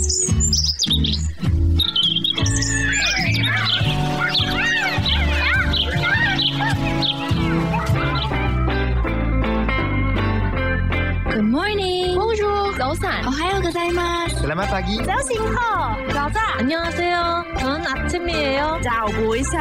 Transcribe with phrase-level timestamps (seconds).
[11.44, 12.16] morning.
[12.16, 13.26] Bonjour.早安.
[13.26, 14.40] 오하요 고자이마스.
[14.40, 14.96] Selamat pagi.
[15.04, 15.94] 早醒好.
[16.08, 16.40] 가자.
[16.56, 17.44] 안녕하세요.
[17.58, 18.80] 전 아침이에요.
[18.82, 19.60] 早不一상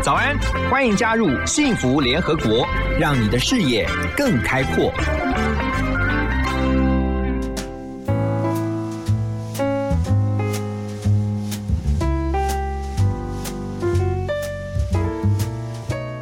[0.00, 0.38] 早安，
[0.70, 2.64] 欢迎加入幸福联合国，
[3.00, 4.92] 让你的视野更开阔。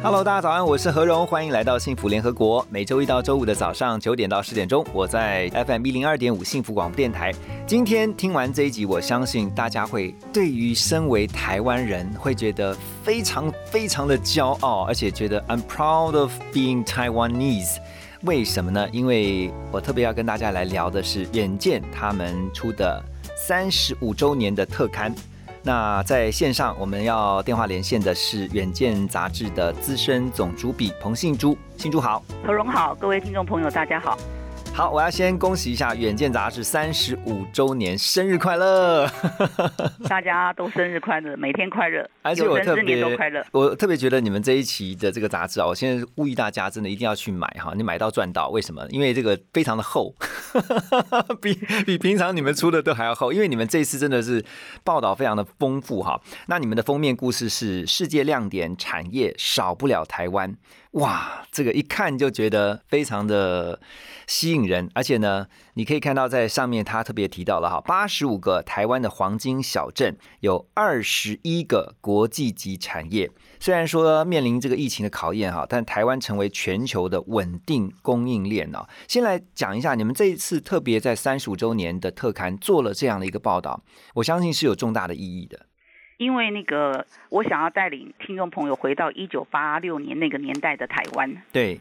[0.04, 2.62] Hello，大家早安，我是何荣，欢迎来到幸福联合国。
[2.68, 7.32] 每周一到周五的早上九点到十点钟，我在 FM 一零二点五幸福广播电台。
[7.66, 17.78] 今天听完这一集，我相信大家会对于身为台湾人会觉得非常非常的骄傲，而且觉得 I'm proud of being Taiwanese。
[18.24, 18.86] 为什么呢？
[18.92, 23.02] 因为我特别要跟大家来聊的是远见他们出的
[23.38, 25.14] 三十五周年的特刊。
[25.66, 32.22] 那在线上我们要电话连线的是《远见》杂志的资深总主笔彭信珠，信珠好。
[32.46, 34.18] 何荣好，各位听众朋友，大家好。
[34.76, 39.08] 好，我要先恭喜一下《远见》杂志三十五周年生日快乐！
[40.10, 43.46] 大家都生日快乐，每天快乐，而且我特别都快乐。
[43.52, 48.48] 我特别觉得你们这一期的这个杂志啊，我现在呼吁大家真的一定要去买哈，你买到赚到。
[48.48, 48.84] 为什么？
[48.90, 50.12] 因为这个非常的厚，
[51.40, 51.54] 比
[51.86, 54.44] 比平常你们出的都还要厚，因为你们这一次真的是
[54.82, 56.20] 报道非常的丰富哈。
[56.48, 60.56] 那你们的封面故事是世界亮点产业少不了台湾，
[60.94, 63.80] 哇，这个一看就觉得非常的
[64.28, 73.28] 吸引人，而且呢，你可以看到在上面他特别提到了哈，八十五个台湾的黄金小镇，有二十一个国际级产业。
[73.58, 78.86] 虽然说面临这个疫情的考验哈，但台湾成为全球的稳定供应链呢。
[79.08, 83.82] 先来讲一下，你们这一次特别在三十五周年的特刊做了这样的一个报道，
[84.14, 85.66] 我相信是有重大的意义的。
[86.16, 91.80] 因为那个，我想要带领听众朋友回到一九八六年那个年代的台湾，对，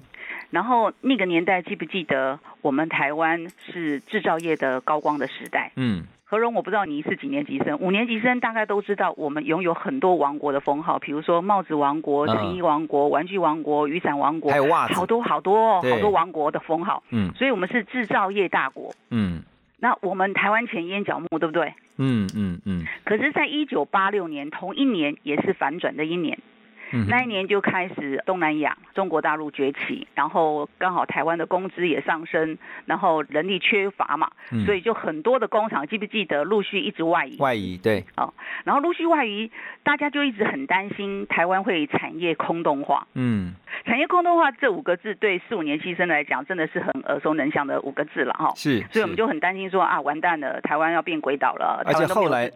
[0.49, 5.71] 然后那个年代记不记得我们台湾是制造业的高光的时代？
[5.75, 17.31] 嗯，何荣，我不知道你是几年级生，五年级生大概都知道，我们拥有很多王国的封号，比如说帽子王国、嗯成衣王国、玩具王国、雨伞王国，还有袜子好多好多哦好多王国的封号，嗯。
[17.35, 18.91] 所以我们是制造业大国。
[19.11, 19.43] 嗯
[19.83, 21.73] 那我们台湾前烟角木，对不对？
[21.97, 26.39] 嗯嗯嗯可是，在一九八六年同一年，也是反转的一年。
[26.93, 37.37] 嗯，那一年就开始东南亚、中国大陆崛起，然后刚好台湾的工资也上升，然后人力缺乏嘛，嗯所以就很多的工厂，记不记得陆续一直外移？
[37.39, 38.33] 外移对，哦
[38.63, 39.51] 然后陆续外移，
[39.83, 43.07] 大家就一直很担心台湾会产业空洞化。
[43.15, 43.53] 嗯
[43.85, 48.53] 产业空洞化这五个字，对四五年级生来讲，真的是很耳熟能详的五个字了哈。
[48.55, 52.51] 是，是所以我们就很担心说啊，完蛋了，台湾要变鬼岛了，而且后来。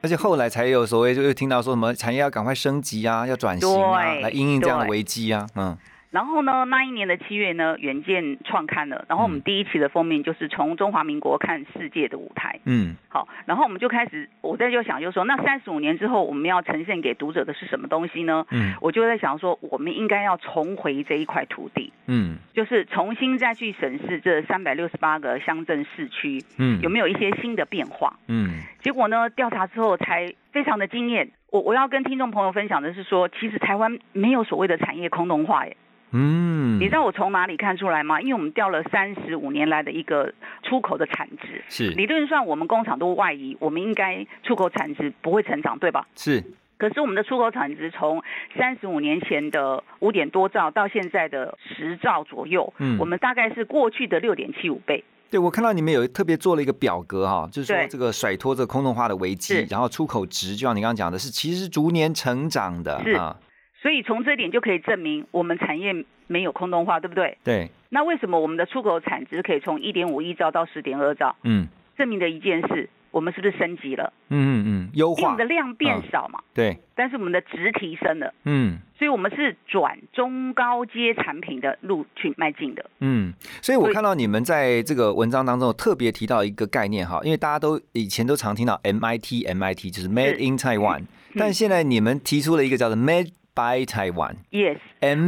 [0.00, 5.76] 而且后来才有所谓，就又听到说什么产业要赶快升级啊，要转型啊，来应应这样的危机啊，嗯
[6.10, 12.60] 然后呢，那一年的七月呢，远见创刊了，然后我嗯们第一期的封面就是从中华民国看世界的舞台。
[12.64, 18.46] 嗯好，然后我们就开始，我在就想，就说那三十五年之后，我们要呈现给读者的是什么东西呢？
[18.50, 28.16] 嗯我就在想说，我们应该要重回这一块土地，嗯就是重新再去审视这三百六十八个乡镇市区嗯，有没有一些新的变化。
[28.28, 31.30] 嗯结果呢，调查之后才非常的惊艳。
[31.50, 35.76] 我我要跟听众朋友分享的是说，其实台湾没有所谓的产业空洞化耶。
[36.12, 38.20] 嗯，你知道我从哪里看出来吗？
[38.20, 40.32] 因为我们调了三十五年来的一个
[40.62, 46.06] 出口的产值，是理论上我们工厂都外移，我们应该出口产值不会成长，对吧？
[46.16, 46.42] 是，
[46.78, 48.22] 可是我们的出口产值从
[48.56, 55.04] 三十五年前的五点多兆到现在的十兆左右，嗯我们大概是过去的六点七五倍。
[55.30, 63.36] 对我看到你们有特别做了一个表格哈，就是说这个甩脱这个空洞化的危机，然后出口值，就像你刚刚讲的是，其实是逐年成长的是啊，
[63.80, 67.38] 所以从这一点就可以证明我们产业没有空洞化，对不对？
[67.44, 71.36] 对，那为什么我们的出口产值可以从一点五亿兆到十点二兆？
[71.42, 71.68] 嗯。
[71.96, 74.12] 证明的一件事，我们是不是升级了？
[74.28, 75.20] 嗯嗯嗯，优化。
[75.20, 78.78] 因为我们的，量变少嘛，对，但是我们的值提升了，嗯。
[78.96, 82.88] 所以我们是转中高阶产品的路去迈进的。
[83.00, 91.02] 嗯，所以我看到你们在这个文章当中特别提到一个概念哈，因为大家都以前都常听到 MIT MIT 就是 Made in Taiwan，
[91.36, 91.52] 但嗯。
[91.52, 94.78] 现在你们提出了一个叫做 Made by Taiwan Yes，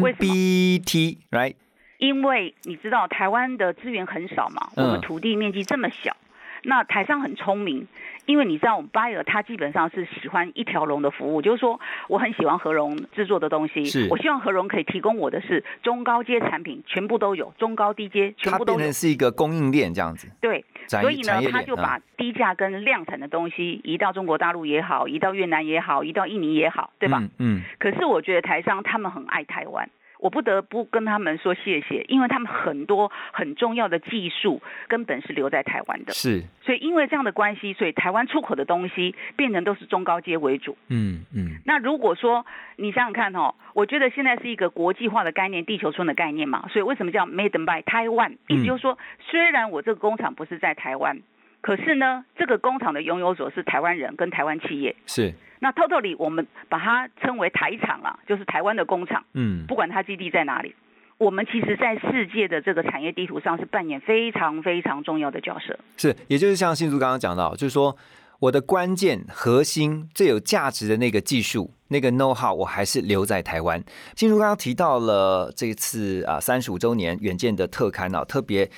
[0.01, 1.55] 为什么？MBT，right？
[1.99, 6.17] 因为你知道台湾的资源很少嘛，我嗯们土地面积这么小，
[6.63, 7.89] 那台上很聪明，
[8.31, 18.93] 因为你知道我们 buyer 他基本上是喜欢一条龙的服务，就是说我很喜欢和荣制作的东西是，我希望和荣可以提供我的是中高阶产品，全部都有，中高低阶全部都有它变成。
[18.93, 27.19] 是一个供应链这样子，对，所以呢，他就把低价跟量产的东西移到中国大陆也好，移到越南也好，移到印尼也好，对吧？
[27.21, 40.77] 嗯嗯，可是我觉得台商他们很爱台湾，我不得不跟他们说谢谢，因为他们很多很重要的技术根本是留在台湾的，是，所以因为这样的关系，所以台湾出口的东西变成都是中高阶为主。
[40.89, 42.45] 嗯嗯那如果说
[42.77, 48.37] 你想想看哦，我觉得现在是一个国际化的概念，地球村的概念嘛，所以为什么叫 Made by Taiwan？
[48.49, 51.21] 意思就是说，虽然我这个工厂不是在台湾，
[51.61, 54.97] 可是呢，这个工厂的拥有者是台湾人跟台湾企业。
[55.07, 60.75] 是，那 totally 我们把它称为台厂啊，就是台湾的工厂，嗯不管它基地在哪里。
[61.19, 65.79] 我们其实，在世界的这个产业地图上是扮演非常非常重要的角色。
[65.99, 67.95] 是，也就是像新竹刚刚讲到，就是说
[68.39, 71.75] 我的关键核心最有价值的那个技术。
[71.89, 73.83] 那个 know how 我还是留在台湾。
[74.15, 78.71] 新竹刚刚提到了这次啊三十五周年远见的特刊啊，特别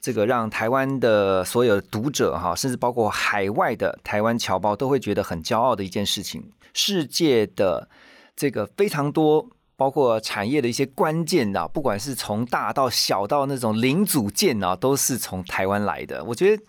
[0.00, 6.52] 这个让台湾的所有读者哈，甚至包括海外的台湾侨胞都会觉得很骄傲的一件事情。
[6.72, 7.88] 世界的
[8.36, 9.48] 这个非常多。
[9.78, 16.24] 包括产业的一些关键啊，不管是从大到小到那种零组件啊，都是从台湾来的。
[16.24, 16.60] 我觉得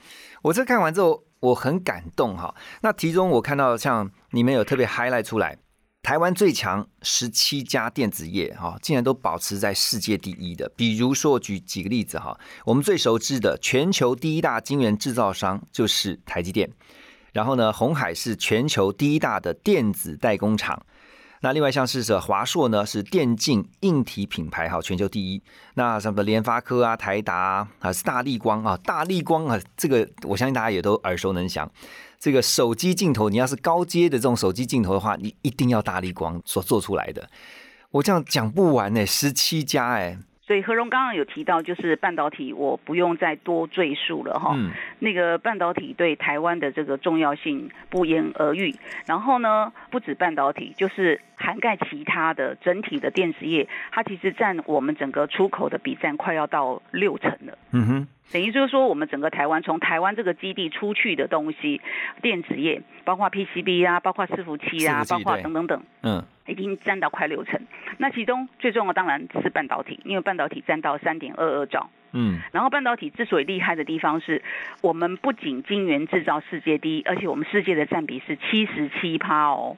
[0.44, 2.54] 我这看完之后，我很感动哈。
[2.82, 5.58] 那其中我看到像你们有特别 highlight 出来，
[6.02, 10.72] 台湾最强十七家电子业哈，竟然都保持在世界第一的。
[10.76, 16.70] 比如说，举几个例子哈，我们最熟知的全球第一大晶圆制造商就是台积电，
[17.34, 20.84] 然后呢，红海是全球第一大的电子代工厂。
[21.42, 25.42] 那另外像是这华硕呢，是电竞硬体品牌哈，全球第一。
[25.76, 31.70] 那什么联发科啊、台达啊，还是大力光啊，大力光啊，这个我相信大家也都耳熟能详。
[32.18, 37.30] 这个手机镜头，你要是高阶的这种手机镜头的话，你一定要大力光所做出来的。
[37.92, 44.52] 我这样讲不完呢、十七家哎、所以何荣刚刚有提到，就是半导体，我不用再多赘述了哈。
[44.56, 48.76] 嗯那个半导体对台湾的这个重要性不言而喻。
[49.06, 57.58] 然后呢，不止半导体，就是涵盖其他的整体的电子业，它其实占我们整个出口的比占快要到六成了。
[57.72, 61.82] 嗯哼，等于就是说，我们整个台湾从台湾这个基地出去的东西，
[62.22, 67.62] 电子业，包括 PCB 啊，包括伺服器啊，包括等等等，嗯已经占到快六成。
[67.98, 71.90] 那其中最重要的当然是半导体，因为半导体占到三点二二兆。
[72.12, 74.42] 嗯然后半导体之所以厉害的地方是，
[74.82, 79.78] 我们不仅晶圆制造世界第一，而且我们世界的占比是七十七趴哦，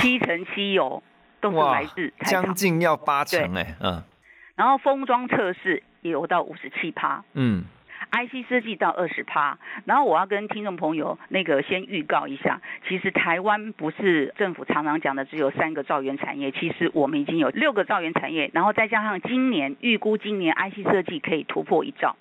[0.00, 1.02] 七成七哦，
[1.40, 2.54] 都是来自台将。
[2.54, 4.02] 近要八成哎、嗯。
[4.54, 7.24] 然后封装测试也有到五十七趴。
[7.34, 7.64] 嗯。
[8.10, 22.14] IC 设计到二十趴，然后我要跟听众朋友那个先预告一下，其实台湾不是政府常常讲的只有三个造园产业，其实我们已经有六个造园产业，然后再加上今年预估今年 IC 设计可以突破一兆，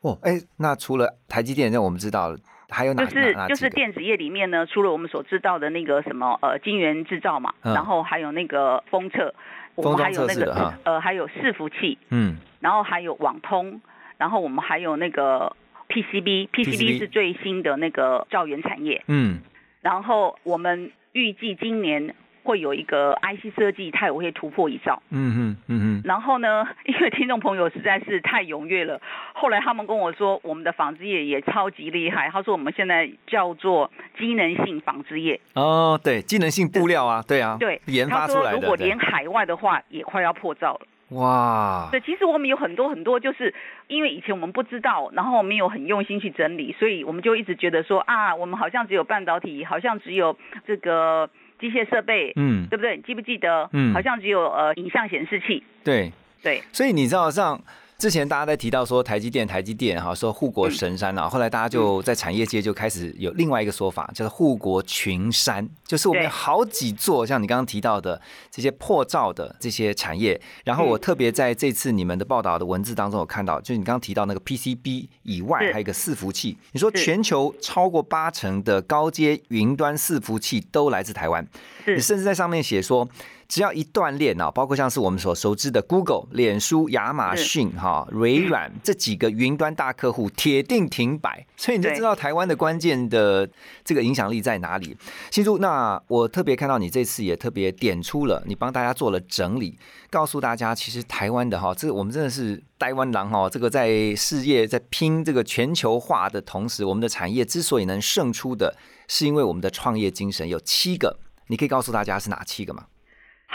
[0.00, 2.36] 哦哎、那除了台积电，那我们知道了，
[2.68, 9.34] 还有哪就是就是电子业里面呢，除了我们所知道的那个什么呃晶圆制造嘛，嗯然后还有那个封测，
[9.74, 13.80] 我们还有那个呃还有伺服器，嗯然后还有网通，
[14.16, 15.54] 然后我们还有那个
[15.88, 19.02] PCB，PCB PCB 是最新的那个造元产业。
[19.06, 19.40] 嗯
[19.80, 22.14] 然后我们预计今年
[22.46, 25.02] 会有一个 IC 设计，它也会突破一兆。
[25.10, 29.00] 嗯哼嗯哼然后呢， 因为听众朋友实在是太踊跃了，
[29.34, 32.30] 后来他们跟我说，我们的纺织业也超级厉害。
[32.30, 40.80] 他说我们现在叫做机能性纺织业，哦对，机能性布料啊，对啊，对，研发出来的，如果连海外的话，也快要破兆了。
[41.10, 43.54] 哇，对，其实我们有很多很多，就是
[43.86, 52.96] 因为以前我们不知道，然后没有很用心去整理，所以我们就一直觉得说啊，我们好像只有半导体，好像只有这个机械设备，嗯对不对？
[52.96, 53.68] 你记不记得？
[53.72, 57.60] 嗯好像只有呃影像显示器，对，对，所以你知道像。
[57.98, 70.38] 之前大家在提到说台积电，台积电哈说护国神山啊，后来大家就在产业界就开始有另外一个说法，叫做护国群山，就是我们有好几座像你刚刚提到的这些破兆的这些产业。
[70.64, 76.58] 然后我嗯特别在这次你们的报道的文字当中我看到，就是你刚刚提到那个 PCB 以外，是还有一个伺服器。
[76.72, 81.46] 你说全球超过八成的高阶云端伺服器都来自台湾，
[81.86, 83.08] 你甚至在上面写说，
[83.48, 91.46] 只要一断链啊，包括像是我们所熟知的 Google、脸书、亚马逊、哈、微软这几个云端大客户，铁定停摆。
[91.56, 93.48] 所以你就知道台湾的关键的
[93.84, 94.96] 这个影响力在哪里。
[95.30, 99.78] 新珠，那我特别看到你这次也特别点出了，你帮大家做了整理，
[100.10, 108.76] 告诉大家，其实台湾的哈，这个我们真的是台湾狼哈，这个在事业在拼这个全球化的同时，我们的产业之所以能胜出的，
[109.08, 111.18] 是因为我们的创业精神有七个。
[111.48, 112.86] 你可以告诉大家是哪七个吗？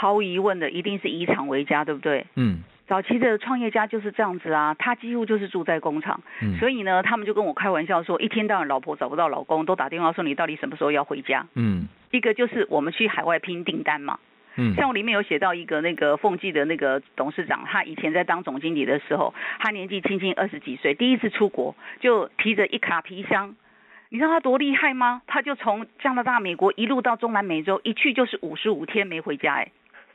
[0.02, 2.26] 毫无疑问的，一定是以厂为家，对不对？
[2.34, 11.46] 嗯，早期的创业家就是这样子啊，他几乎就是住在工厂，嗯所以呢，他们就跟我开玩笑说，一天到晚老婆找不到老公，都打电话说你到底什么时候要回家？
[11.54, 14.18] 嗯一个就是我们去海外拼订单嘛，
[14.56, 23.54] 嗯像我里面有写到一个那个凤记的那个董事长，他以前在当总经理的时候，他年纪轻轻二十几岁，第一次出国就提着一卡皮箱。
[24.10, 25.22] 你知道他多厉害吗？
[25.26, 29.72] 他就从加拿大、美国一路到中南美洲，一去就是五十五天没回家、哎，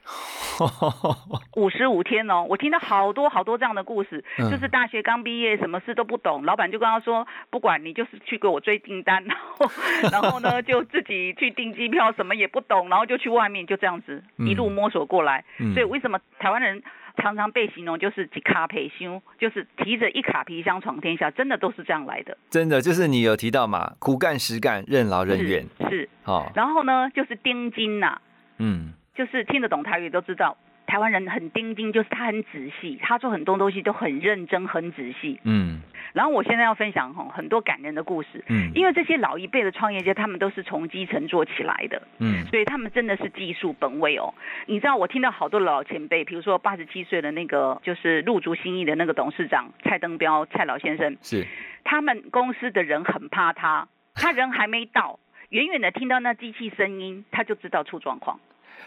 [1.56, 2.46] 五十五天哦！
[2.50, 4.50] 我听到好多好多这样的故事，嗯。
[4.50, 9.70] 就是大学刚毕业，什么事都不懂，老板就跟他说，不管你就是去给我追订单， 然后
[10.12, 14.48] 然后呢就自己去订机票，什么也不懂，然后就去外面就这样子嗯。
[14.48, 15.44] 一路摸索过来。
[15.60, 15.74] 嗯。
[15.74, 16.82] 所以为什么台湾人
[17.18, 22.38] 常常被形容就是几卡皮箱，就是提着一卡皮箱闯天下，真的都是这样来的。
[22.50, 28.20] 真的就是你有提到嘛，苦干实干，任劳任怨，是好，哦，然后呢就是钉金呐、
[28.60, 30.56] 嗯就是听得懂台语都知道，
[30.86, 35.40] 台湾人很钉钉，就是他很仔细，他做很多东西都很认真、很仔细。
[35.44, 35.82] 嗯
[36.14, 44.34] 然后我现在要分享哈很多感人的故事，嗯因为这些老一辈的创业家，他们都是从基层做起来的，嗯所以他们真的是技术本位哦。
[44.66, 51.46] 你知道，我听到好多老前辈，比如说八十七岁的那个就是入足新意的那个董事长蔡登标蔡老先生，是，
[51.84, 55.20] 他们公司的人很怕他，他人还没到，
[55.50, 58.40] 远远的听到那机器声音，他就知道出状况。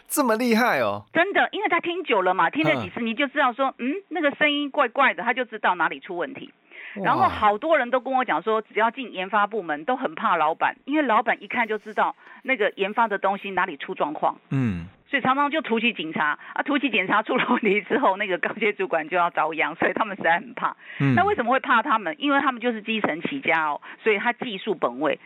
[0.07, 6.51] 这么厉害哦，真的，因为他听久了嘛，听了几次你就知道说，嗯，那个声音怪怪的，他就知道哪里出问题。
[6.95, 20.75] 然后好多人都跟我讲说，只要进研发部门都很怕老板，因为老板一看就知道那个研发的东西哪里出状况，嗯所以常常就突击警察啊，突击检查出了问题之后，那个高阶主管就要遭殃，所以他们实在很怕。
[20.99, 22.15] 嗯，那为什么会怕他们？
[22.17, 25.19] 因为他们就是基层起家哦，所以他技术本位。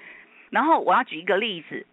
[0.50, 1.86] 然后我要举一个例子，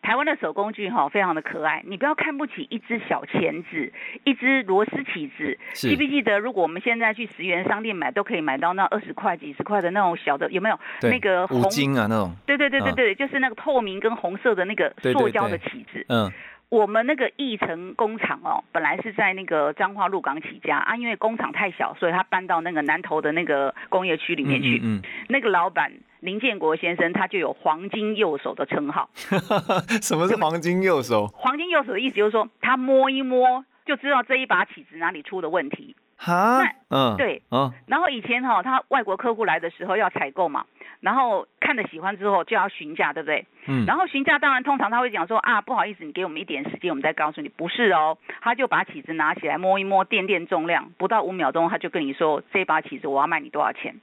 [0.00, 3.92] 台湾的手工具哈、非常的可爱，你不要看不起一只小钳子，
[4.24, 5.58] 一只螺丝起子。
[5.74, 10.78] 是记不记得，如果我们现在去十元商店买，都可以买到那二十块、几十块的那种小的，有没有？
[11.02, 16.06] 那个红五金啊那种，对对对对对，就是那个透明跟红色的那个塑胶的对起子。
[16.08, 16.32] 嗯
[16.70, 24.78] 我们那个义成工厂哦，本来是在那个彰化鹿港起家啊，因为工厂太小，所以他搬到那个南投的那个工业区里面去。
[24.82, 25.00] 嗯
[25.30, 25.90] 那个老板
[26.20, 29.08] 林建国先生，他就有黄金右手的称号。
[29.30, 29.38] 嗯，
[30.02, 31.26] 什么是黄金右手？
[31.28, 35.94] 黄金右手的意思就是说，他摸一摸就知道这一把起子哪里出了问题。
[36.16, 40.64] 哈，嗯，对，嗯然后以前哈、他外国客户来的时候要采购嘛，
[40.98, 43.46] 然后看了喜欢之后就要询价，对不对？
[43.68, 47.48] 嗯，然后询价当然通常他会讲说啊，不好意思，你给我们一点时间，我们再告诉你。
[47.48, 53.94] 不是哦，他就把起子拿起来摸一摸，掂掂重量，不到五秒钟他就跟你说这把起子我要卖你多少钱。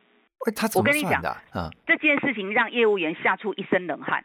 [0.76, 1.42] 我跟你算的啊？
[1.54, 1.70] 嗯。
[1.86, 4.24] 这件事情让业务员吓出一身冷汗。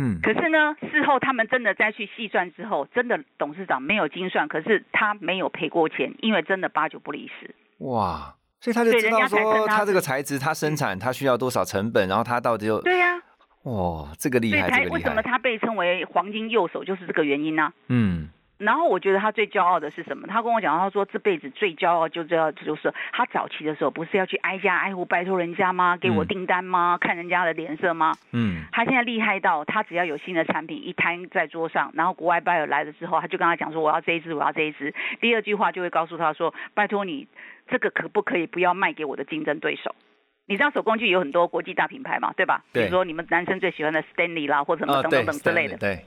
[0.00, 7.52] 嗯，可是呢，事后他们真的再去细算之后，真的董事长没有精算，可是他没有赔过钱，因为真的八九不离十。
[7.78, 13.20] 哇，所以他就知道说他他这个是材质，他生产他需要多少成本，然后他到底有对呀、
[13.64, 18.28] 哇，这个厉害，所以才这个厉害，为什么他被称为黄金右手，就是这个原因呢、嗯
[18.58, 20.26] 然后我觉得他最骄傲的是什么？
[20.26, 25.96] 他跟我讲，他说这辈子最骄傲就这样，就是他早期的时候不是要去挨家挨户拜托人家吗？
[25.96, 26.98] 给我嗯订单吗？
[27.00, 28.12] 看人家的脸色吗？
[28.32, 34.92] 嗯他现在厉害到，他只要有新的产品一摊在桌上，然后国外 buyer 来了之后，他就跟他讲说我要这一支，我要这一支。
[35.20, 37.28] 第二句话就会告诉他说，拜托你
[37.68, 39.94] 这个可不可以不要卖给我的竞争对手？
[40.46, 42.64] 你知道手工具有很多国际大品牌嘛，对吧？
[42.72, 45.76] 比如说你们男生最喜欢的 Stanley 啦，或者什么等等等之类的。
[45.76, 46.04] 对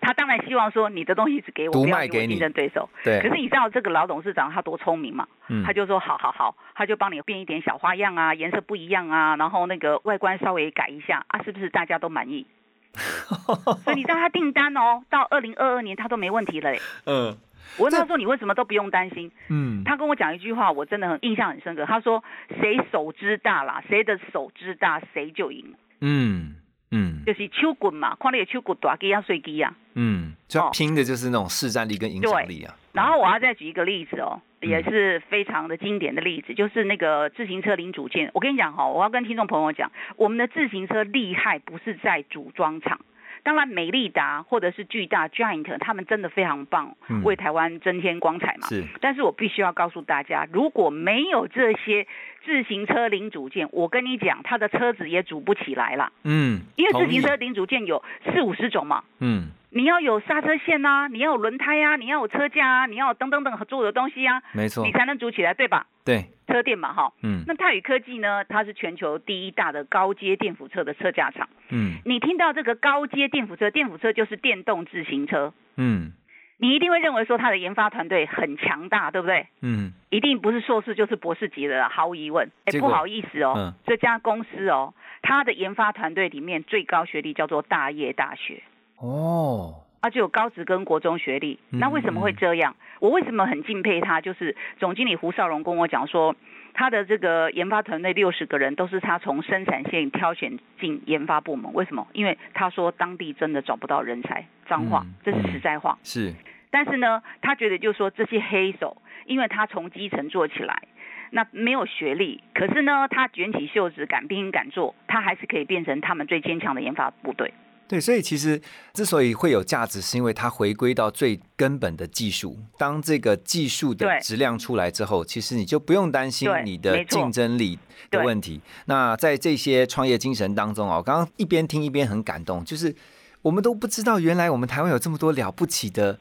[0.00, 2.88] 他当然希望说你的东西只给我，不要给我竞争对手。
[3.04, 5.26] 对，可是你知道这个老董事长他多聪明嘛？
[5.48, 12.46] 嗯他就说好好好，他就帮你变一点小花样啊，颜色不一样啊，然后那个外观稍微改一下啊，是不是大家都满意？
[13.84, 16.78] 所以你知道他订单哦，到二零二二年他都没问题了嘞。
[17.06, 17.36] 嗯
[17.76, 19.30] 我问他说你为什么都不用担心？
[19.50, 21.84] 嗯，他跟我讲一句话，我真的很印象很深刻。
[21.84, 22.24] 他说
[22.60, 26.56] 谁手之大啦，谁的手之大谁就赢，嗯
[26.90, 29.74] 嗯就是手棍嘛，看你的手棍大机啊，碎机啊。
[29.94, 32.74] 嗯，就要哦拼的就是那种市占力跟影响力啊。
[32.92, 38.30] 然后我要再举一个例子哦，嗯也是非常的经典的例子，就是那个自行车零组件。
[38.34, 43.00] 我跟你讲哈、我要跟听众朋友讲，我们的自行车厉害不是在组装厂。
[43.48, 48.66] 当然，美利达或者是巨大 Giant，他们真的非常棒嗯，为台湾增添光彩嘛。
[48.66, 52.06] 是，但是我必须要告诉大家，如果没有这些
[52.44, 56.12] 自行车零组件，我跟你讲，他的车子也组不起来了。
[56.24, 65.86] 嗯，因为自行车，零组件有四五十种嘛，嗯你要有刹车线啊，你要有轮胎啊，你要有车架啊，你要有等等等所有的东西啊，没错你，才能组起来，对吧？
[66.04, 67.12] 对，车店嘛，哈。
[67.22, 68.44] 嗯那泰宇科技呢？
[68.44, 71.48] 它是全球第一大的高阶电辅车的车架厂。
[71.70, 75.52] 嗯你听到这个高阶电辅车，电辅车就是电动自行车。
[75.76, 76.12] 嗯
[76.60, 79.46] 你一定会认为说它的研发团队很强大，对不对？
[79.60, 82.50] 嗯，一定不是硕士就是博士级的啦，毫无疑问。
[82.64, 88.62] 哎，不好意思哦，嗯这家公司哦，它的研发团队里面最高学历叫做大业大学。
[89.00, 92.74] 哦，他，就有高职跟国中学历，嗯那为什么会这样？
[93.00, 94.20] 我为什么很敬佩他？
[94.20, 96.34] 就是总经理胡少荣跟我讲说，
[96.74, 101.72] 他的这个研发团队六十个人都是他从生产线挑选进研发部门。
[101.74, 102.08] 为什么？
[102.12, 105.96] 因为他说当地真的找不到人才，脏话嗯，这是实在话。
[106.02, 106.34] 是，
[106.70, 110.82] 但是呢，他觉得就是说这些黑手，因为他从基层做起来，
[111.30, 117.52] 那没有学历，可是呢，他卷起袖子敢拼敢做，他还是可以变成他们最坚强的研发部队。
[117.88, 118.60] 对，所以其实
[118.92, 122.58] 之所以会有价值，是因为它回归到最根本的技术。
[122.76, 127.78] 当这个技术的质量出来之后，其实你就不用担心你的竞争力
[128.10, 128.60] 的问题。
[128.84, 132.94] 那在这些创业精神当中啊，我刚刚一边听一边很感动，就是
[133.42, 136.18] 我们都不知道，原来我们台湾有这么多了不起的。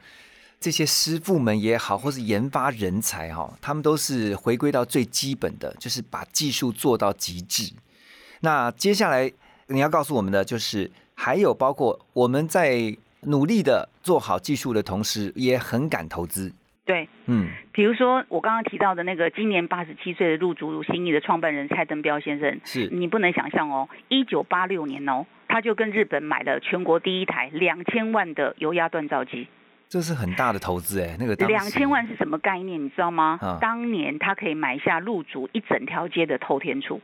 [0.59, 7.71] 这些师傅们也好，或是研发人才哈，他们都是回归到最基本的，就是把技术做到极致。
[8.39, 9.31] 那接下来
[9.67, 16.53] 你要告诉我们的就是，还有包括我们在努力的做好技术的同时，也很敢投资。
[16.85, 29.47] 对，嗯，比如说我刚刚提到的那个今年八十七岁的入主新义的创办人蔡登标先生，是你不能想象哦，一九八六年哦，他就跟日本买了全国第一台两千万的油压锻造机。
[29.89, 32.81] 这是很大的投资哎，那个两千万是什么概念？
[32.81, 33.37] 你知道吗？
[33.41, 37.01] 啊当年他可以买下入主一整条街的透天厝。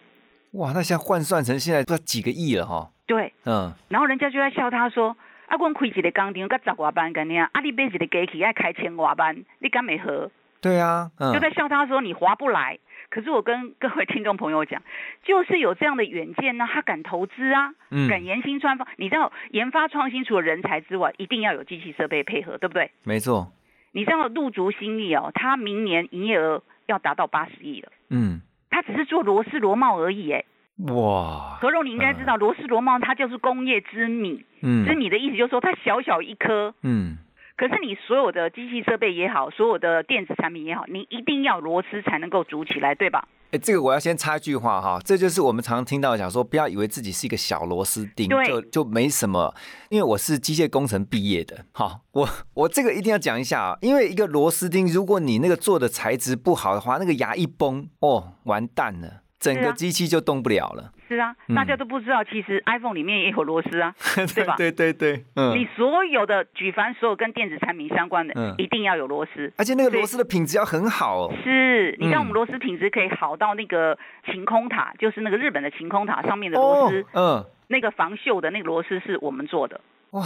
[0.53, 2.89] 哇，那现在换算成现在不知道几个亿了哈。
[3.05, 5.17] 对，嗯，然后人家就在笑他说
[5.47, 10.31] ：“啊，阮开一个工厂，甲十外班干呢，啊，你买一个机器要开千外班，你敢没合？”
[10.61, 12.79] 对啊，嗯就，在笑他说你划不来。
[13.09, 14.81] 可是我跟各位听众朋友讲，
[15.23, 18.87] 就是有这样的远见呢，他敢投资啊，嗯敢研新创发。
[18.97, 22.91] 你知道研发创新除了人才之外，一定要有机器设备配合，对不对？
[23.03, 23.51] 没错，
[23.91, 28.41] 你知道入足新力哦，他明年营业额要达到八十亿了，嗯，
[28.73, 30.43] 他只是做螺丝螺帽而已，哎，
[30.91, 34.83] 哇，何荣你应该知道，螺丝螺帽它就是工业之米，嗯。
[34.87, 37.17] 之米的意思就是说它小小一颗，嗯，
[37.55, 43.27] 可是你所有的机器设备也好，所有的电子产品也好，你一定要螺丝才能够组起来，对吧？
[43.51, 49.53] 哎，这个我要先插一句话哈，这就是我们常常听到讲说，不要以为自己是一个小螺丝钉，对就就没什么。
[49.89, 61.55] 因为我是机械工程毕业的，好，我我这个一定要讲一下啊，因为一个螺丝钉，如果你那个做的材质不好的话，那个牙一崩，哦，完蛋了，整个机器就动不了了，是啊，嗯。
[61.55, 63.93] 大家都不知道，其实 iPhone 里面也有螺丝啊，
[64.33, 64.55] 对吧？
[64.55, 65.57] 对对对，嗯。
[65.57, 68.55] 你，所有的举凡所有跟电子产品相关的，嗯。
[68.57, 69.51] 一定要有螺丝。
[69.57, 79.81] 而且那个螺丝的品质要很好哦，是，你知道我们嗯螺丝品质可以好到那个晴空塔，就是那个日本的晴空塔上面的螺丝，嗯，那个防锈的那个螺丝是我们做的。
[80.11, 80.23] 哇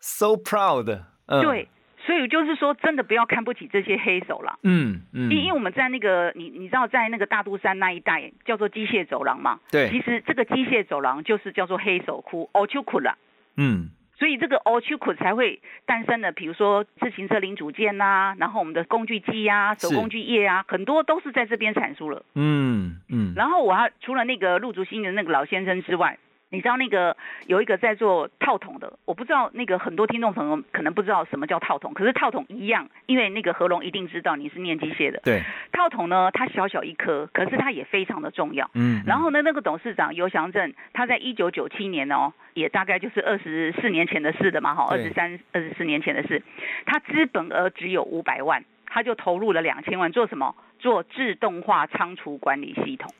[0.00, 1.68] ，so proud，嗯，对，
[2.04, 4.58] 所以就是说，真的不要看不起这些黑手了。
[4.62, 13.16] 嗯嗯，因因为我们在那个你你知道在那个大肚山那一带叫做机械走廊嘛，对其实这个机械走廊就是叫做黑手窟 o c h u k u 啦。
[13.56, 22.22] 嗯所以这个 o c h u k u 才会诞生的，比如说自行车零组件呐、然后我们的工具机啊、手工具业啊，很多都是在这边产出了。
[22.36, 26.18] 嗯嗯，然后我还除了那个陆竹新的那个老先生之外，
[26.50, 35.20] 你知道那个有一个在做套筒的，我不知道那个很多听众朋友可能不知道什么叫套筒，可是套筒一样，因为那个何龙一定知道你是念机械的。
[35.24, 38.70] 对，套筒呢，它小小一颗，可是它也非常的重要。
[38.74, 46.42] 嗯，然后呢，那个董事长尤祥正，他在一九九七年哦，也大概就是二十四年前的事的嘛，哈，二十三、二十四年前的事。
[46.86, 50.54] 他资本额只有五百万，他就投入了两千万，做什么？
[50.78, 53.10] 做自动化仓储管理系统。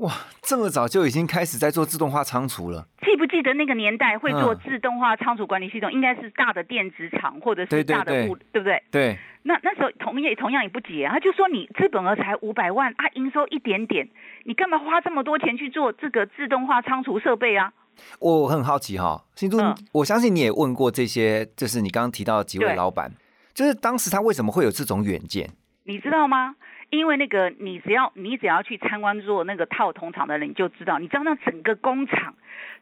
[0.00, 0.10] 哇，
[0.40, 5.92] 这么早就已经开始在做自动化仓储了，记不记得那个年代会做嗯自动化仓储管理系统？
[5.92, 8.82] 应该是大的电子厂或者是大的物，对不对？
[8.90, 14.08] 对，那那时候同业同样也不解、啊，他就说你资本额才五百万啊，营收一点点，
[14.44, 17.72] 你干嘛花这么多钱去做这个自动化仓储设备啊？
[18.20, 23.12] 我很好奇哈，新都，嗯我相信你也问过这些，就是你刚刚提到的几位老板，
[23.52, 25.50] 就是当时他为什么会有这种远见？
[25.84, 26.54] 你知道吗？
[26.90, 32.34] 因为那个你只要你只要去参观做那个套筒厂的人，你就知道，你知道那整个工厂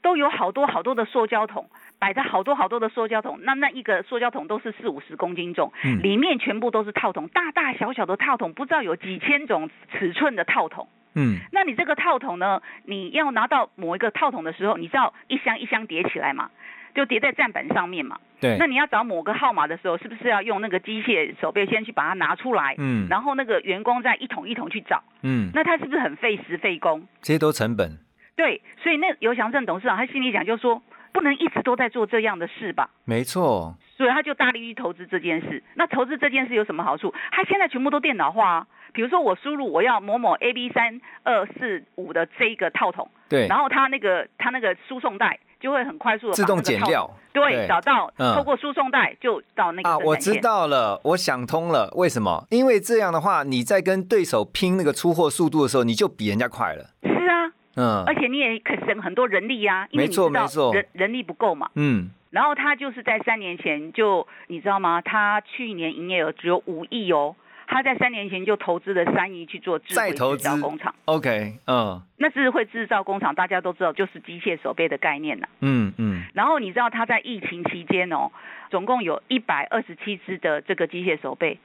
[0.02, 1.68] 都有好多好多的塑胶桶，
[1.98, 10.88] 摆着好多好多的塑胶桶，那那一个塑胶桶都是四五十公斤重，嗯里面全部都是套筒，大大小小的套筒，不知道有几千种尺寸的套筒。
[11.14, 12.62] 嗯，那你这个套筒呢？
[12.84, 16.50] 你要拿到某一个套筒的时候，你知道一箱一箱叠起来嘛，
[16.94, 18.18] 就叠在站板上面嘛。
[18.40, 22.76] 对那，你要找某个号码的时候，是不是要用那个机械手背先去把它拿出来？
[22.78, 27.06] 嗯然后那个员工再一桶一桶去找，嗯，那他是不是很费时费工？
[27.20, 27.98] 这些都成本，
[28.36, 30.80] 对，所以那尤祥正董事长他心里讲就说，
[31.12, 32.90] 不能一直都在做这样的事吧？
[33.04, 35.64] 没错，所以他就大力去投资这件事。
[35.74, 37.12] 那投资这件事有什么好处？
[37.32, 38.66] 他现在全部都电脑化啊。
[38.92, 50.38] 比如说我输入我要某某 A B 三二四五的这一个套筒，对，然后它那个它那个输送带就会很快速的自动减料，对，找到嗯透过输送带就到那个啊，我知。
[50.40, 52.46] 道了，我想通了，为什么？
[52.50, 56.90] 因为这样的话，你在跟对手拼那个出货速度的时候，你就比人家快了。
[57.02, 61.68] 是啊，嗯而且你也可省很多人力呀、因为没错你知道没错人人力不够嘛。
[61.74, 65.00] 嗯，然后他就是在三年前就你知道吗？
[65.00, 67.34] 他去年营业额只有五亿哦，
[67.70, 70.94] 他在三年前就投资了三亿去做智慧制造工厂。
[71.04, 78.32] OK，嗯那智慧制造工厂大家都知道，就是机械手背的概念呐、嗯嗯，然后你知道他在疫情期间哦，
[78.70, 81.58] 总共有一百二十七只的这个机械手背，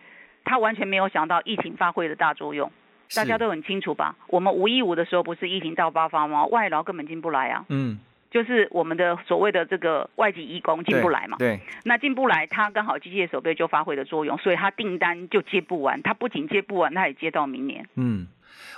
[0.44, 2.70] 他完全没有想到疫情发挥的大作用。
[3.16, 4.16] 大家都很清楚吧？
[4.28, 6.46] 我们五一五的时候不是疫情到爆发吗？
[6.48, 8.00] 外劳根本进不来啊，嗯
[8.34, 11.38] 就是我们的所谓的这个外籍义工进不来嘛。
[11.38, 16.02] 对，那进不来，他刚好机械手背就发挥的作用，所以他订单就接不完。
[16.02, 17.88] 他不仅接不完，他也接到明年。
[17.96, 18.28] 嗯。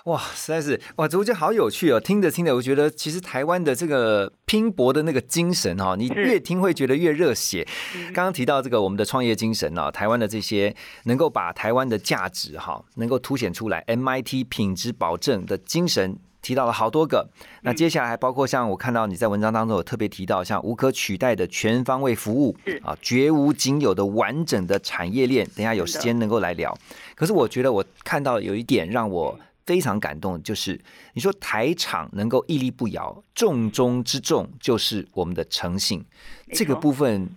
[0.05, 1.99] 哇，实在是哇，直播间好有趣哦！
[1.99, 7.67] 听着听着，我觉得其实台湾的这个拼搏的那个精神哈、你越听会觉得越热血。
[7.95, 10.73] 嗯刚刚提到这个我们的创业精神呢、台湾的这些
[11.05, 16.19] 能够把台湾的价值哈、能够凸显出来，MIT 品质保证的精神。
[16.45, 17.27] 提到了好多个，
[17.63, 25.43] 那接下来还包括像我看到你在文章当中有特别提到，像无可取代的全方位服务是啊，绝无仅有的完整的产业链。
[25.55, 26.71] 等一下有时间能够来聊。
[27.15, 30.79] 可是我觉得我看到有一点让我非常感动，就是
[31.13, 36.05] 你说台场能够屹立不摇，重中之重就是我们的诚信。
[36.53, 37.27] 这个部分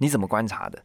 [0.00, 0.78] 你怎么观察的？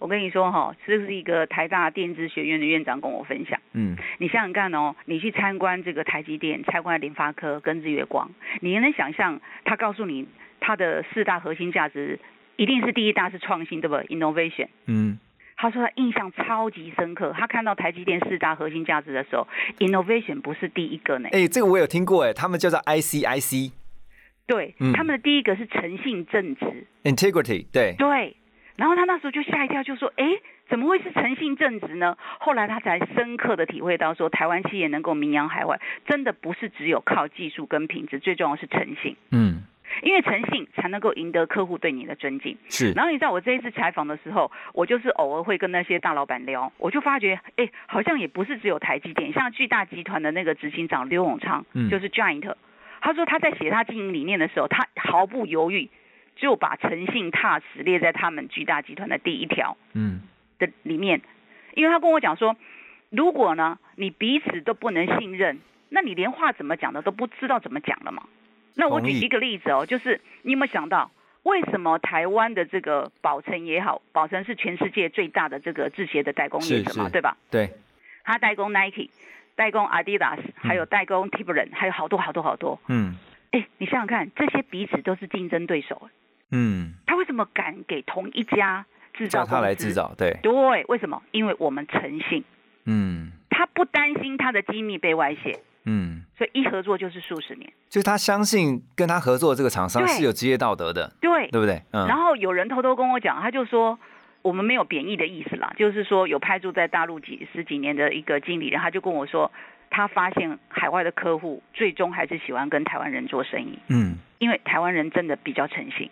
[0.00, 3.60] 好，我跟你说哈、这是一个台大电子学院的院长跟我分享。
[3.74, 10.26] 嗯，你想想看哦，你去参观这个台积电、参观联发科跟日月光，你能想象他告诉你
[10.58, 12.18] 他的四大核心价值，
[12.56, 14.68] 一定是第一大是创新，对不？innovation。
[14.86, 15.18] 嗯，
[15.56, 19.46] 他说他印象超级深刻，他看到台积电四大核心价值的时候
[19.78, 21.28] ，innovation 不是第一个呢。
[21.32, 23.72] 哎、这个我有听过，哎，他们叫做 ICIC
[24.46, 26.86] 对，嗯他们的第一个是诚信正直。
[27.04, 28.36] integrity，对，对，
[28.80, 30.24] 然后他那时候就吓一跳，就说：“哎，
[30.70, 39.64] 怎么会是诚信正直呢？”后来他才深刻的体会到，说台湾企业能够名扬海外，真的不是只有靠技术跟品质，最重要是诚信，嗯，
[40.02, 42.56] 因为诚信才能够赢得客户对你的尊敬。
[42.70, 52.54] 是，然后你知道我这一次采访的时候，我就是偶尔会跟那些大老板聊，我就发觉，哎，好像也不是只有台积电，像巨大集团的那个执行长刘永昌，嗯就是 Giant，
[53.02, 55.90] 他说他在写他经营理念的时候，他毫不犹豫
[56.40, 60.22] 就把诚信踏实列在他们巨大集团的第一条嗯，
[60.58, 61.20] 的里面，
[61.74, 62.56] 因为他跟我讲说，
[63.10, 68.22] 如果呢你彼此都不能信任，那你连话怎么讲的都不知道怎么讲了嘛。
[68.74, 71.10] 那我举一个例子哦，就是你有没有想到，
[71.42, 77.36] 为什么台湾的这个宝成也好，宝成是全世界最大的这个制鞋的代工业者嘛，对吧？
[77.50, 77.68] 对，
[78.24, 79.10] 他代工 Nike，
[79.56, 82.80] 代工 Adidas，还有代工 Timberland，还有好多好多好多。
[82.88, 83.14] 嗯。
[83.52, 86.08] 哎，你想想看，这些彼此都是竞争对手，
[86.50, 88.84] 嗯，他为什么敢给同一家
[89.14, 89.92] 制造叫他来制？
[89.92, 91.22] 造，对，对，为什么？
[91.32, 92.44] 因为我们诚信，
[92.84, 97.72] 嗯他不担心他的机密被外泄，嗯，所以一合作就是数十年。
[97.88, 101.82] 就是他相信跟他合作的这个厂商是有职业道德的，对，对不对？
[101.92, 103.98] 嗯，然后有人偷偷跟我讲，他就说。
[104.42, 109.52] 我们没有贬义的意思啦，就是说有派驻在大陆几十几年的一个经理人，他就跟我说，
[109.90, 116.10] 他发现海外的客户最终还是喜欢跟台湾人做生意，嗯，因为台湾人真的比较诚信。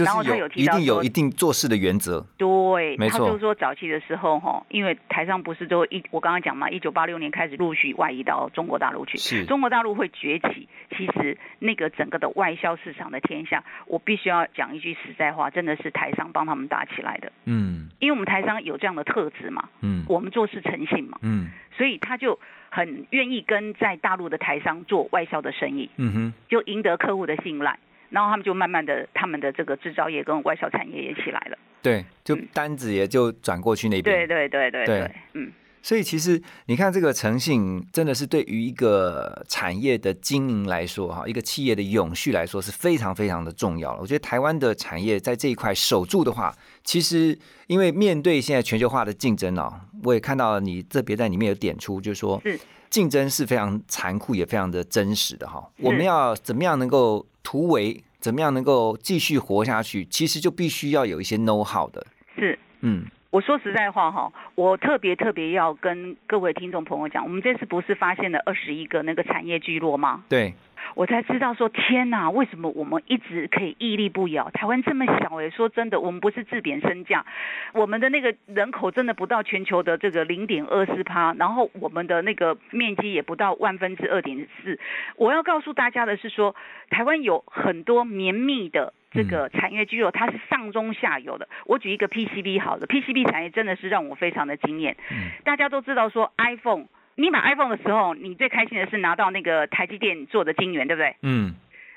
[0.00, 3.26] 就然后他有是有一定有提到一定做事的原则，对，没错。
[3.26, 9.44] 他就说早期的时候哈，因为台商不是都一我刚刚讲嘛，一九八六年开始陆续外移到中国大陆去，是。
[9.44, 17.88] 中国大陆会崛起，其实那个整个的外销市场的天下，我必须要讲一句实在话，真的是台商帮他们打起来的，嗯。
[17.98, 21.50] 因为我们台商有这样的特质嘛，嗯我们做事诚信嘛，嗯。
[21.76, 22.38] 所以他就
[22.70, 27.78] 很愿意跟在大陆的台商做外销的生意，嗯哼，就赢得客户的信赖。
[28.10, 31.58] 然后他们就慢慢的，他们的这个制造业跟外销产业也起来了。
[31.82, 44.00] 对，就单子也就转过去那边，对对对对对对，嗯，所以其实你看，这个诚信真的是对于一个产业的经营来说，哈，一个企业的永续来说是非常非常的重要了。
[44.00, 52.58] 我觉得台湾的产业在这一块守住的话，其实因为面对现在全球化的竞争哦，我也看到你这别在里面有点出，就是说是
[52.90, 55.64] 竞争是非常残酷也非常的真实的哈。
[55.78, 62.04] 我们要怎么样能够突围，怎么样能够继续活下去，其实就必须要有一些 know how 的，
[62.36, 62.58] 是。
[62.80, 70.24] 嗯我说实在话哈，我特别特别要跟各位听众朋友讲，我们这次不是发现了二十一个那个产业聚落吗？
[70.28, 70.52] 对，
[70.94, 74.50] 我才知道说天哪，为什么我们一直可以屹立不摇？
[74.50, 77.24] 台湾这么小哎，说真的，我们不是自贬身价，
[77.72, 84.78] 我们的那个人口真的不到全球的这个零点二四趴，然后我们的那个面积也不到万分之二点四。
[85.16, 86.54] 我要告诉大家的是说，
[86.90, 88.92] 台湾有很多绵密的。
[89.12, 91.48] 这个产业聚落它是上中下游的。
[91.66, 94.96] 我举一个 PCB 好了，PCB 产业真的是让我非常的惊艳。
[95.42, 96.84] 大家都知道说 iPhone，
[97.16, 101.16] 你买 iPhone 的时候，你最开心的是拿到那个台积电做的晶圆，对不对？
[101.22, 101.54] 嗯。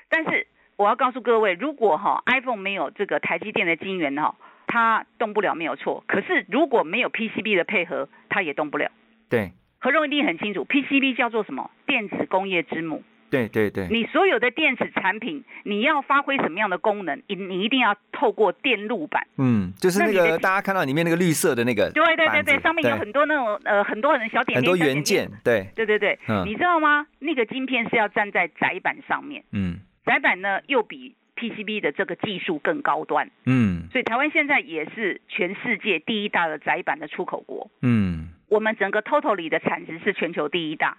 [0.08, 0.46] 但是
[0.76, 4.34] 我要告诉各位，如果哈 iPhone 没有这个台积电的晶圆哈，
[4.66, 6.04] 它动不了没有错。
[6.06, 8.90] 可是如果没有 PCB 的配合，它也动不了。
[9.30, 9.52] 对。
[9.80, 11.70] 何荣一定很清楚，PCB 叫做什么？
[11.86, 13.02] 电子工业之母。
[13.30, 17.20] 对对对，你所有的电子产品，你要发挥什么样的功能？
[17.26, 19.26] 你你一定要透过电路板。
[19.38, 21.90] 嗯，就是那个大家看到里面那个绿色的那个。
[21.90, 25.28] 对对对对，上面有很多那种呃很多很小点很多元件。
[25.42, 27.06] 对对对对，你知道吗？
[27.18, 29.42] 那个晶片是要站在窄板上面。
[29.52, 29.78] 嗯。
[30.04, 33.30] 窄板呢，又比 PCB 的这个技术更高端。
[33.46, 33.88] 嗯。
[33.90, 37.70] 所以台湾现在也是全世界第一大的窄板的出口国。
[37.82, 38.28] 嗯。
[38.48, 40.96] 我们整个 total 里的产值是全球第一大。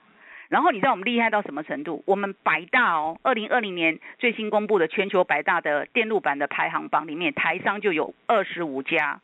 [0.50, 2.04] 然后你知道我们厉害到什么程度？
[2.06, 9.22] 我们百大哦，二零二零年最新公布的全球百大的电路板的排行榜里面，台商就有二十五家，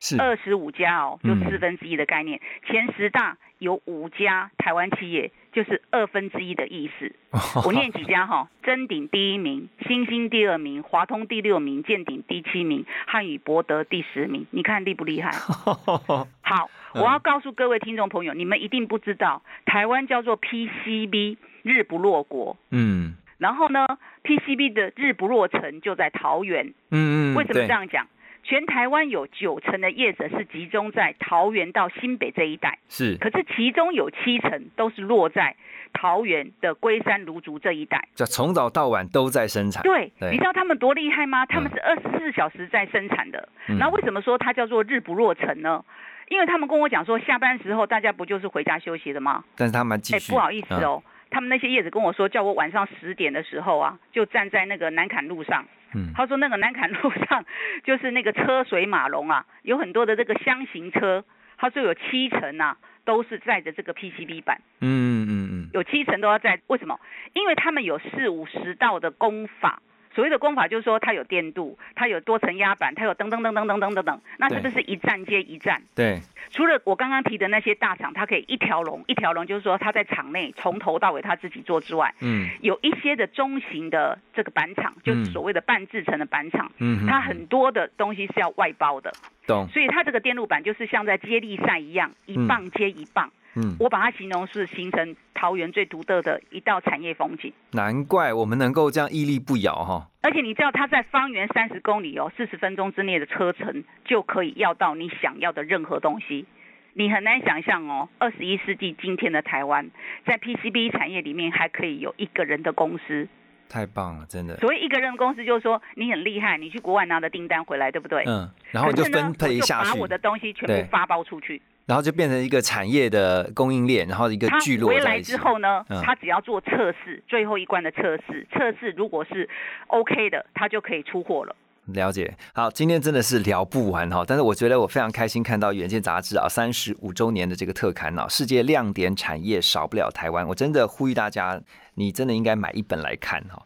[0.00, 2.40] 是二十五家哦，就四分之一的概念。
[2.66, 5.30] 前十大有五家台湾企业。
[5.54, 7.10] 就是二分之一的意思。
[7.64, 14.46] 我念几家哈：真鼎第一名，新星第二名，华通第六名，建鼎第七名，汉语博德第十名。
[14.50, 15.30] 你看厉不厉害？
[16.42, 22.56] 好，我要告诉各位听众朋友，你们一定不知道，台湾叫做 PCB，日不落国。
[22.70, 23.14] 嗯。
[23.38, 23.86] 然后呢
[24.22, 26.72] ，PCB 的日不落城就在桃园。
[26.90, 27.34] 嗯嗯。
[27.34, 28.06] 为什么这样讲？
[28.44, 33.16] 全台湾有九成的业者是集中在桃园到新北这一带，是。
[33.16, 35.56] 可是其中有七成都是落在
[35.94, 39.82] 桃园的龟山芦竹这一带，就从早到晚都在生产。
[39.82, 41.46] 对，你知道他们多厉害吗？
[41.46, 43.48] 他们是二十四小时在生产的。
[43.66, 45.82] 然后为什么说它叫做日不落城呢？
[46.28, 49.44] 因为他们跟我讲说，下班时候大家不就是回家休息的吗？
[49.56, 50.32] 但是他们继续。
[50.32, 51.02] 不好意思哦。
[51.34, 55.66] 他们那些叶子跟我说，叫我晚上十点的时候啊，就站在那个南坎路上。
[55.92, 57.44] 嗯，他说那个南坎路上
[57.82, 61.24] 就是那个车水马龙啊，有很多的这个箱型车。
[61.56, 64.60] 他说有七成啊，都是载着这个 PCB 板。
[64.80, 67.00] 嗯嗯嗯，有七成都要载，为什么？
[67.32, 69.82] 因为他们有四五十道的工法。
[70.14, 75.82] 所谓的工法就是说，它有电镀，它有多层压板，它有等等等等等等等等，那是不是一站接一站？
[75.94, 76.20] 对。
[76.50, 89.12] 除了我刚刚提的那些大厂，它可以一条龙一条龙，就是说它在厂内从头到尾它自己做之外，嗯，有一些的中型的这个板厂，就是所谓的半制成的板厂，嗯，它很多的东西是要外包的，
[89.46, 89.66] 懂。
[89.68, 93.26] 所以它这个电路板就是像在接力赛一样，一棒接一棒。
[93.26, 93.32] 嗯，
[93.78, 97.52] 我把它形容是形成桃园最独特的一道产业风景。
[97.72, 100.08] 难怪我们能够这样屹立不摇哈！
[100.22, 106.46] 而且你知道，它在方圆三十公里哦，四十分钟之内的车程就可以要到你想要的任何东西。
[106.94, 109.90] 你很难想象哦，二十一世纪今天的台湾，
[110.24, 113.28] 在 PCB 产业里面还可以有一个人的公司，
[113.68, 114.56] 太棒了，真的。
[114.58, 118.22] 所谓一个人公司，就是说你很厉害，你去国外拿的订单回来，对不对？
[118.26, 118.48] 嗯。
[118.70, 121.60] 然后就分配下去，把我的东西全部发包出去。
[121.86, 129.48] 然后就变成一个产业的供应链，然后一个聚落回来之后呢，他只要做测试，最后一关的测试，测试如果是
[129.88, 131.54] OK 的，他就可以出货了。
[131.92, 141.60] 了解，好，今天真的是聊不完哈，但是我觉得我非常开心看到《远见》杂志啊三十五周年的这个特刊啊，世界亮点产业少不了台湾，我真的呼吁大家，
[141.96, 143.62] 你真的应该买一本来看哈。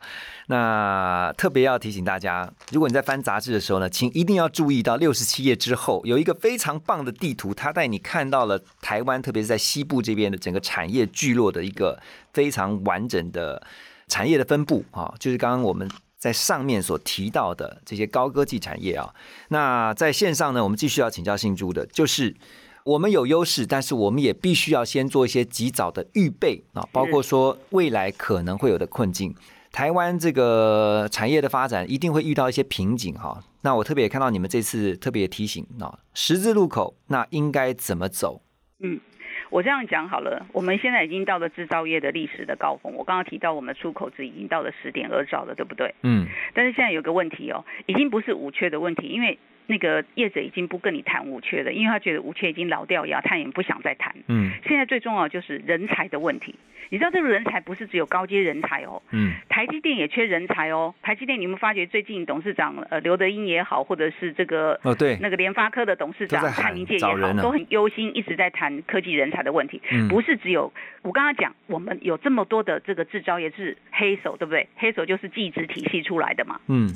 [0.48, 12.02] 那特别要提醒大家，如果你在翻杂志的时候呢，请一定要注意到六十七页之后有一个非常棒的地图，它带你看到了台湾，特别是在西部这边的整个产业聚落的一个
[12.33, 13.64] 非常完整的
[14.09, 15.88] 产业的分布啊，就是刚刚我们。
[16.18, 19.14] 在上面所提到的这些高科技产业啊，
[19.48, 22.35] 那在线上呢，我们继续要请教姓朱的，就是
[22.85, 29.35] 我们有优势，但是我们也必须要先做一些及早的预备啊，包括说未来可能会有的困境。
[29.70, 33.40] 台湾这个产业的发展一定会遇到一些瓶颈哈。
[33.61, 38.40] 那我特别看到你们这次特别提醒啊，十字路口那应该怎么走？
[38.81, 38.98] 嗯。
[39.51, 42.95] 我这样讲好了，我们现在已经到了制造业的历史的高峰。
[42.95, 45.95] 我刚刚提到我们出口值已经到了十点二兆了，对不对？
[46.03, 46.27] 嗯。
[46.55, 54.14] 但是现在有个问题哦，已经不是五缺的问题，因为那个业者已经不跟你谈五缺了，因为他觉得五缺已经老掉牙，他也不想再谈。
[54.26, 56.54] 嗯现在最重要就是人才的问题。
[56.90, 60.94] 你知道这个人才不是只有高阶人才哦，嗯台积电也缺人才哦。
[61.02, 69.83] 台积电你们发觉最近董事长呃刘德英也好，或者是这个哦对，那个联发科的董事长蔡明介也好，都很忧心，一直在谈科技人才的问题。
[69.90, 74.66] 嗯不是只有我刚刚讲，我们有这么多的这个制造业是黑手，对不对？
[74.76, 76.59] 黑手就是技职体系出来的嘛。
[76.68, 76.88] 嗯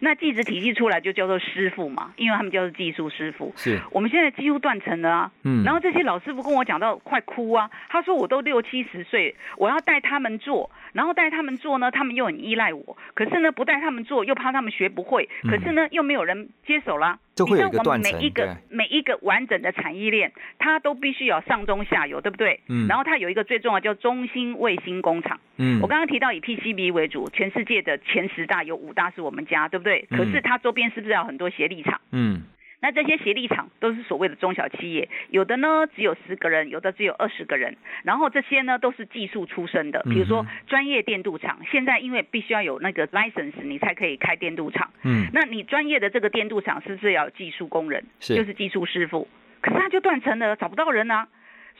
[0.00, 3.52] 那技职体系出来就叫做师傅嘛，因为他们叫做技术师傅。
[3.56, 5.30] 是我们现在几乎断层了啊。
[5.44, 17.18] 嗯，然后这些老师傅跟我讲到快哭啊，他说我都六七十岁，我要带他们做，然后带他们做呢，他们又很依赖我，可是呢不带他们做又怕他们学不会，嗯可是呢又没有人接手啦。
[17.34, 22.58] 就会有一个断层每一个每一个完整的产业链，它都必须有上中下游，对不对？
[22.68, 25.38] 嗯然后它有一个最重要叫中心卫星工厂。
[25.56, 30.06] 嗯我刚刚提到以 PCB 为主，全世界的前十大有五大是我们家，对不对？
[30.10, 32.00] 嗯可是它周边是不是有很多协力厂？
[32.12, 32.42] 嗯
[32.80, 37.76] 那这些协力厂都是所谓的中小企业，有的呢只有十个人，有的只有二十个人。
[38.04, 44.92] 然后这些呢都是技术出身的，比如说嗯专业电镀厂，现在因为必须要有那个 license，你才可以开电镀厂。
[45.02, 48.04] 嗯那你专业的这个电镀厂是不是要有技术工人？
[48.20, 49.26] 是就是技术师傅。
[49.60, 51.26] 可是他就断层了，找不到人啊。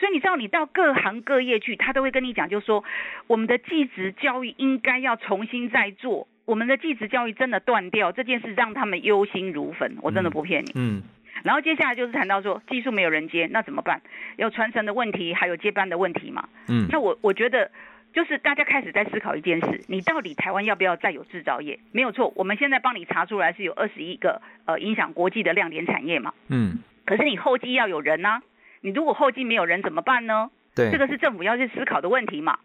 [0.00, 2.82] 所以你知道，你到各行各业去，他都会跟你讲，就说
[3.28, 6.26] 我们的技职教育应该要重新再做。
[6.48, 9.96] 我们的技职教育真的断掉这件事，让他们忧心如焚。
[10.00, 10.72] 我真的不骗你。
[10.74, 11.02] 嗯
[11.44, 14.00] 然后接下来就是谈到说技术没有人接，那怎么办？
[14.36, 16.48] 有传承的问题，还有接班的问题嘛。
[16.68, 17.70] 嗯那我我觉得。
[18.10, 21.78] 就是大家开始在思考一件事：你到底台湾要不要再有制造业？
[21.92, 26.32] 没有错，我们现在帮你查出来是有二十一个呃影响国际的亮点产业嘛。
[26.48, 28.40] 嗯可是你后继要有人呐、
[28.80, 30.50] 你如果后继没有人怎么办呢？
[30.78, 32.58] 对，这个是政府要去思考的问题嘛。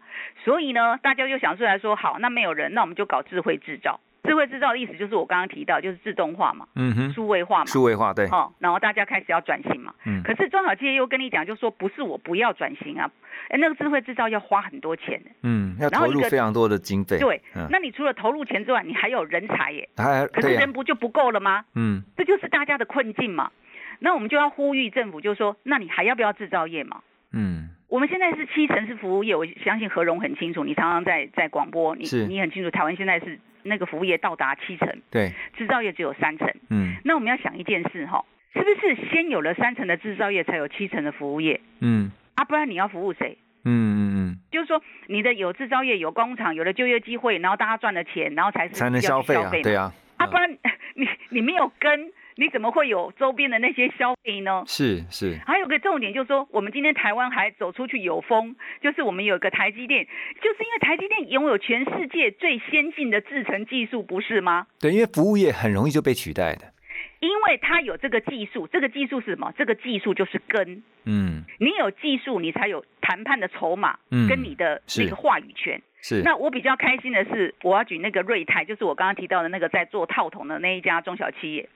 [0.44, 3.98] 所以呢，大家就想出来说，好，那没有人，那我们就搞智慧制造。
[4.26, 7.66] 智慧制造的意思就是我刚刚提到，就是自动化嘛，嗯哼数位化嘛。
[7.66, 9.92] 数位化对哦，然后大家开始要转型嘛。
[10.06, 13.10] 嗯可是中小企业又跟你讲，就说不是我不要转型啊，
[13.50, 15.30] 哎，那个智慧制造要花很多钱的。
[15.42, 19.86] 嗯要投入非常多的经费对，嗯那你除了投入钱之外，你还有人才耶。
[19.98, 21.66] 还可是人不就不够了吗？
[21.74, 23.50] 嗯这就是大家的困境嘛。
[23.98, 27.02] 那我们就要呼吁政府，就说，那你还要不要制造业嘛？
[27.32, 35.32] 嗯我们现在是七成是服务业，我相信何荣很清楚，你常常在在广播，你你很清楚，台湾现在是那个服务业到达七成，对。
[35.56, 36.52] 制造业只有三成。
[36.70, 36.96] 嗯。
[37.04, 41.60] 那我们要想一件事哈，是不是先有了三成的制造业，才有七成的服务业？
[41.78, 42.10] 嗯。
[42.34, 42.44] 啊？
[42.44, 43.38] 不然你要服务谁？
[43.64, 44.38] 嗯嗯嗯。
[44.50, 50.50] 就是说，你的有制造业、有工厂、有了就业机会，然后大家赚了钱，然后才嗯是才能消费啊对啊啊，嗯不然
[50.98, 54.64] 你你没有跟，你怎么会有周边的那些消费呢？
[54.66, 60.04] 是是还有个重点就是说，我们今天台湾还走出去有风，就是我们有个台积电，
[60.42, 64.66] 就是因为台积电拥有全世界最先进的制程技术，不是吗？
[64.80, 66.72] 对，因为服务业很容易就被取代的
[67.20, 69.52] 因为它有这个技术，这个技术是什么？
[69.56, 70.82] 这个技术就是根。
[71.06, 75.80] 嗯你有技术，你才有谈判的筹码，嗯跟你的那是个话语权。
[76.02, 81.66] 是那我比较开心的是，我要举那个瑞泰，就是我刚刚提到的那个在做套筒的那一家中小企业，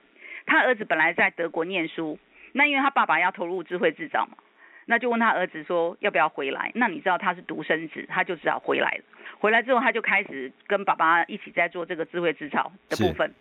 [0.49, 2.19] 他儿子本来在德国念书，
[2.51, 4.37] 那因为他爸爸要投入智慧制造嘛，
[4.85, 6.71] 那就问他儿子说要不要回来。
[6.73, 9.03] 那你知道他是独生子，他就只好回来了。
[9.39, 13.33] 回来之后，他就开始跟爸爸一起在做这个智慧制造的部分。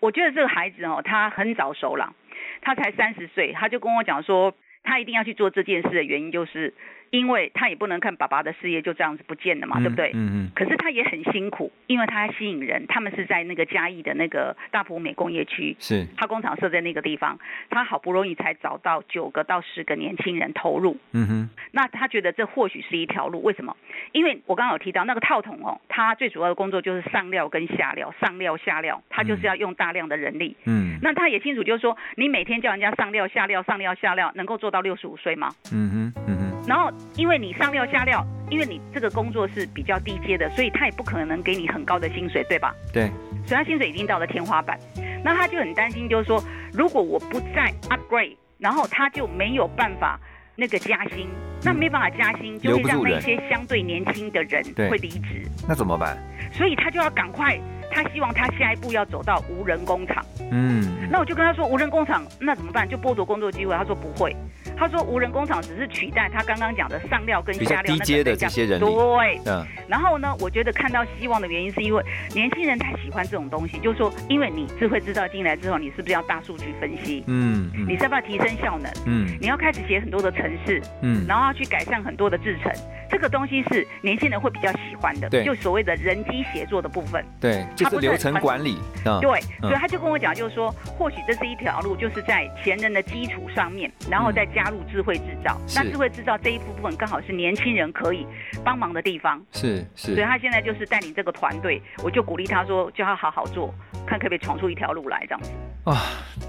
[0.00, 2.14] 我觉得这个孩子哦，他很早熟了，
[2.62, 6.72] 他才三十岁，他就跟我讲说，他一定要去做这件事的原因，就是
[7.14, 10.10] 因为他也不能看爸爸的事业就这样子不见了嘛，对不对？
[10.14, 12.84] 嗯嗯可是他也很辛苦，因为他吸引人。
[12.88, 17.38] 他们是在那个嘉义的那个大埔美工业区，是他工厂设在那个地方，
[17.70, 20.96] 他好不容易才找到九个到十个年轻人投入。
[21.12, 23.76] 嗯哼那他觉得这或许是一条路，为什么？
[24.10, 30.56] 因为我刚刚有提到那个套筒哦，它最主要的工作就是上料跟下料，上料下料，他就是要用大量的人力。
[30.66, 35.48] 嗯那他也清楚，就是说你每天叫人家上料下料上料下料，能够做到六十五岁吗？
[35.72, 42.74] 嗯哼嗯哼然后因为你上料下料，因为你这个工作是比较低阶的，所以他也不可能给你很高的薪水，对吧？
[42.92, 43.10] 对
[43.46, 44.78] 所以他薪水已经到了天花板。
[45.22, 50.20] 那他就很担心，就是说，如果我不再 upgrade，然后他就没有办法
[50.54, 51.28] 那个加薪，
[51.62, 56.16] 那没办法加薪，就会让那些相对年轻的人会离职，那怎么办？
[56.52, 57.58] 所以他就要赶快，
[57.90, 60.24] 他希望他下一步要走到无人工厂。
[60.50, 62.86] 嗯那我就跟他说，无人工厂那怎么办？
[62.86, 63.74] 就剥夺工作机会？
[63.74, 64.36] 他说不会，
[64.76, 68.84] 他说无人工厂只是取代他刚刚讲的上料跟下料那个低阶的这些人力。
[68.84, 69.66] 对，嗯。
[69.88, 72.02] 然后呢，我觉得看到希望的原因是因为
[72.34, 77.22] 年轻人太喜欢这种东西，就是说，因为你智慧制造进来之后，你是不是要大数据分析？
[77.26, 78.90] 嗯你是要不要提升效能？
[79.06, 79.28] 嗯。
[79.40, 81.24] 你要开始写很多的程式，嗯。
[81.26, 82.72] 然后要去改善很多的制程，
[83.10, 87.24] 这个东西是年轻人会比较喜欢的，对就所谓的人机协作的部分。
[87.40, 95.58] 对，就是是流程管理啊，对，嗯所以他就跟我讲，就是说，或许这是一条路，就是在前人的基础上面，然后再加入智慧制造。
[95.66, 98.26] 是那智慧制造这一部分刚好是年轻人可以
[98.64, 103.72] 帮忙的地方，是是所以，他现在就是带领这个团队，我就鼓励他说，叫他好好做，
[104.06, 105.50] 看可不可以闯出一条路来这样子。
[105.84, 105.96] 哇，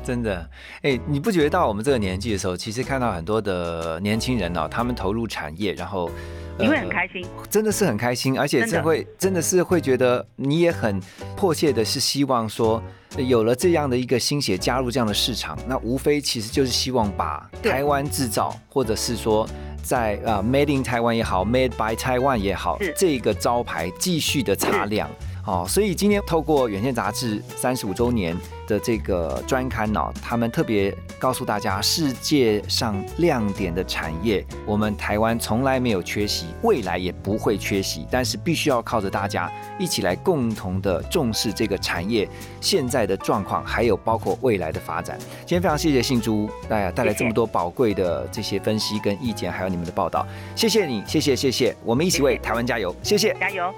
[0.03, 0.49] 真的，
[0.81, 6.09] 哎，你不觉得到我们这个年纪的时候，其实看到很多的年轻人哦，他们投入产业，然后。
[6.57, 10.99] 你会很呃开心，真的是很开心，而且这会真的是会觉得你也很
[11.35, 12.81] 迫切的是希望说，
[13.17, 19.47] 呃有了这样的一个心血加入这样的市场，那无非其实就是希望把台湾制造，或者是说
[19.83, 25.09] 在呃 Made in Taiwan 也好，Made by Taiwan 也好，这个招牌继续的擦亮。
[25.45, 28.35] 哦，所以今天透过远见杂志三十五周年
[28.67, 42.27] 的这个专刊哦，他们特别告诉大家，世界上亮点的产业，我们台湾从来没有缺席，未来也不会缺席，但是必须要靠着大家一起来共同的重视这个产业
[42.59, 45.15] 现在的状况，还有包括未来的发展。
[45.41, 50.25] 今天非常谢谢信珠大家带来这么多宝贵的这些分析跟意见，还有你们的报道，
[50.55, 53.35] 谢谢你，谢谢谢谢，我们一起为台湾加油，谢谢。
[53.39, 53.71] 加油！